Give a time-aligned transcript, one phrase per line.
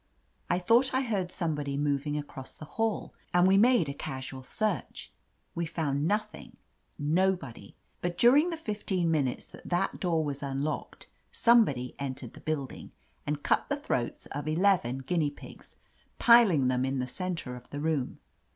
[0.49, 5.11] I thought I heard somebody moving across the hall, and we made a casual search.
[5.53, 6.57] We found nothing,
[6.97, 7.75] nobody.
[8.01, 12.91] But during the fifteen minutes that that door was unlocked, somebody entered the building,
[13.27, 15.75] and cut the throats of eleven guinea pigs,
[16.17, 18.17] piling them in the center of the room.